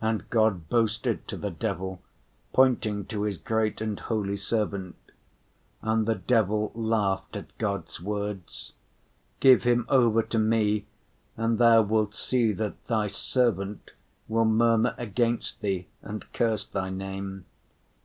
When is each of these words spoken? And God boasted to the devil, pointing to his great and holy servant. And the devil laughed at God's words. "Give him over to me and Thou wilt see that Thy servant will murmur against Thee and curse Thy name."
And 0.00 0.28
God 0.30 0.68
boasted 0.68 1.28
to 1.28 1.36
the 1.36 1.52
devil, 1.52 2.02
pointing 2.52 3.04
to 3.04 3.22
his 3.22 3.36
great 3.38 3.80
and 3.80 4.00
holy 4.00 4.36
servant. 4.36 4.96
And 5.80 6.06
the 6.06 6.16
devil 6.16 6.72
laughed 6.74 7.36
at 7.36 7.56
God's 7.56 8.00
words. 8.00 8.72
"Give 9.38 9.62
him 9.62 9.86
over 9.88 10.24
to 10.24 10.40
me 10.40 10.86
and 11.36 11.58
Thou 11.58 11.82
wilt 11.82 12.16
see 12.16 12.50
that 12.50 12.86
Thy 12.86 13.06
servant 13.06 13.92
will 14.26 14.44
murmur 14.44 14.96
against 14.98 15.60
Thee 15.60 15.86
and 16.02 16.24
curse 16.32 16.66
Thy 16.66 16.90
name." 16.90 17.44